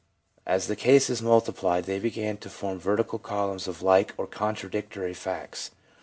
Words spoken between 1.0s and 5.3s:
multiplied, they began to form vertical columns of like or contradictory